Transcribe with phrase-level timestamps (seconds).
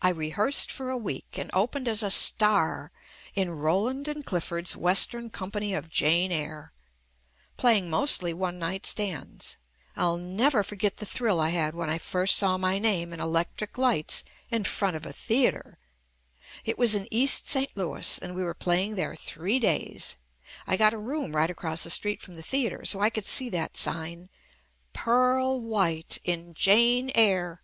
[0.00, 2.90] I rehearsed for a week and opened as a star
[3.34, 6.72] in "Rowland & Clifford's Western Company of Jane Eyre,"
[7.58, 9.58] playing mostly one night stands.
[9.96, 13.76] I'll never forget the thrill I had when I first saw my name in electric
[13.76, 15.76] lights in front of a theatre.
[16.64, 17.76] It was in East St.
[17.76, 20.16] Louis, and we were playing there three days.
[20.66, 23.50] I got a room right across the street from the theatre so I could see
[23.50, 24.30] that sign
[24.94, 27.60] "Pearl White in Jane Eyre."